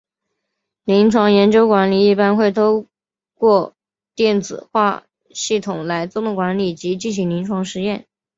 [0.83, 2.87] 临床研究管理一般会透
[3.35, 3.75] 过
[4.15, 8.07] 电子化系统来自动管理及进行临床试验。